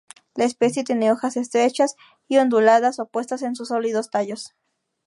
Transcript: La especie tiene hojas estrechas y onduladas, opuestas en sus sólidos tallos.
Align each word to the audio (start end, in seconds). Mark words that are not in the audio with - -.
La 0.33 0.45
especie 0.45 0.83
tiene 0.83 1.11
hojas 1.11 1.37
estrechas 1.37 1.93
y 2.27 2.37
onduladas, 2.39 2.97
opuestas 2.97 3.43
en 3.43 3.55
sus 3.55 3.67
sólidos 3.67 4.09
tallos. 4.09 4.55